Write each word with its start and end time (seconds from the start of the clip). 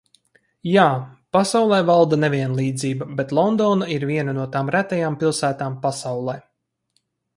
Jā, 0.75 0.85
pasaulē 1.37 1.81
valda 1.89 2.19
nevienlīdzība, 2.23 3.09
bet 3.19 3.35
Londona 3.41 3.91
ir 3.97 4.07
viena 4.13 4.35
no 4.39 4.49
tām 4.57 4.73
retajām 4.77 5.19
pilsētām 5.25 5.77
pasaulē. 5.85 6.37